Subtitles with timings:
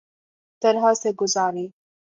[0.61, 1.67] طرح سے گزاری